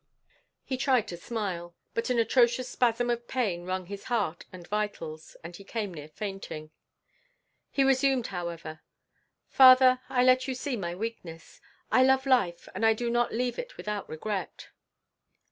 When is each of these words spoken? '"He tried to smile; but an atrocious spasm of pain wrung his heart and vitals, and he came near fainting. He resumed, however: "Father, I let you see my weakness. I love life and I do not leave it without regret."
'"He 0.63 0.77
tried 0.77 1.07
to 1.09 1.15
smile; 1.15 1.75
but 1.93 2.09
an 2.09 2.17
atrocious 2.17 2.67
spasm 2.67 3.11
of 3.11 3.27
pain 3.27 3.65
wrung 3.65 3.85
his 3.85 4.05
heart 4.05 4.45
and 4.51 4.65
vitals, 4.67 5.37
and 5.43 5.55
he 5.55 5.63
came 5.63 5.93
near 5.93 6.07
fainting. 6.09 6.71
He 7.69 7.83
resumed, 7.83 8.25
however: 8.33 8.81
"Father, 9.47 10.01
I 10.09 10.23
let 10.23 10.47
you 10.47 10.55
see 10.55 10.75
my 10.75 10.95
weakness. 10.95 11.61
I 11.91 12.01
love 12.01 12.25
life 12.25 12.67
and 12.73 12.83
I 12.83 12.93
do 12.93 13.11
not 13.11 13.31
leave 13.31 13.59
it 13.59 13.77
without 13.77 14.09
regret." 14.09 14.69